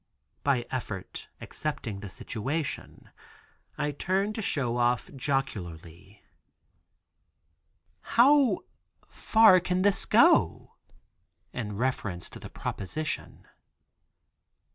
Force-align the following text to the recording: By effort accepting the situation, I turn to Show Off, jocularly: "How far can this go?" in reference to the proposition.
By 0.43 0.65
effort 0.71 1.27
accepting 1.41 1.99
the 1.99 2.09
situation, 2.09 3.11
I 3.77 3.91
turn 3.91 4.33
to 4.33 4.41
Show 4.41 4.77
Off, 4.77 5.11
jocularly: 5.15 6.23
"How 8.17 8.61
far 9.09 9.59
can 9.59 9.83
this 9.83 10.05
go?" 10.07 10.73
in 11.53 11.75
reference 11.77 12.31
to 12.31 12.39
the 12.39 12.49
proposition. 12.49 13.47